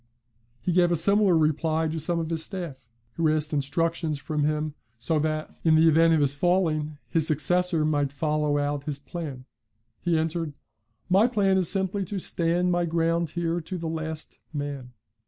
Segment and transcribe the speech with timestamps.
[0.59, 4.73] He gave a similar reply to some of his staff; who asked instructions from him,
[4.97, 9.45] so that, in the event of his falling, his successor might follow out his plan.
[9.99, 10.53] He answered,
[11.07, 14.93] "My plan is simply to stand my ground here to the last man."